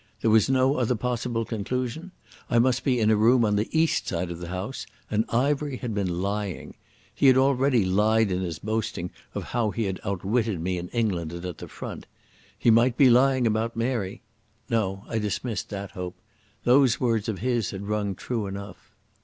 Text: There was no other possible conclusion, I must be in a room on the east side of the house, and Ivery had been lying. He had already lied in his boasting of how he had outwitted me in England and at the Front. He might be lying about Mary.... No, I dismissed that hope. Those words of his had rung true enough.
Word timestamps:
There 0.21 0.31
was 0.31 0.49
no 0.49 0.77
other 0.77 0.95
possible 0.95 1.45
conclusion, 1.45 2.11
I 2.49 2.57
must 2.57 2.83
be 2.83 2.99
in 2.99 3.11
a 3.11 3.15
room 3.15 3.45
on 3.45 3.55
the 3.55 3.69
east 3.71 4.07
side 4.07 4.31
of 4.31 4.39
the 4.39 4.47
house, 4.47 4.87
and 5.11 5.25
Ivery 5.29 5.77
had 5.77 5.93
been 5.93 6.23
lying. 6.23 6.73
He 7.13 7.27
had 7.27 7.37
already 7.37 7.85
lied 7.85 8.31
in 8.31 8.41
his 8.41 8.57
boasting 8.57 9.11
of 9.35 9.43
how 9.43 9.69
he 9.69 9.83
had 9.83 9.99
outwitted 10.03 10.59
me 10.59 10.79
in 10.79 10.87
England 10.87 11.31
and 11.33 11.45
at 11.45 11.59
the 11.59 11.67
Front. 11.67 12.07
He 12.57 12.71
might 12.71 12.97
be 12.97 13.11
lying 13.11 13.45
about 13.45 13.75
Mary.... 13.75 14.23
No, 14.71 15.05
I 15.07 15.19
dismissed 15.19 15.69
that 15.69 15.91
hope. 15.91 16.15
Those 16.63 16.99
words 16.99 17.29
of 17.29 17.37
his 17.37 17.69
had 17.69 17.83
rung 17.85 18.15
true 18.15 18.47
enough. 18.47 18.95